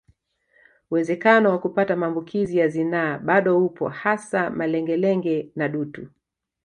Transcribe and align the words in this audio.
Uwezekano 0.91 1.49
wa 1.49 1.59
kupata 1.59 1.95
maambukizi 1.95 2.57
ya 2.57 2.67
zinaa 2.67 3.17
bado 3.19 3.65
upo 3.65 3.89
hasa 3.89 4.49
malengelenge 4.49 5.51
na 5.55 5.69
dutu 5.69 6.07